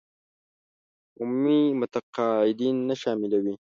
عمومي 1.21 1.59
متقاعدين 1.79 2.75
نه 2.87 2.93
شاملوي. 3.01 3.55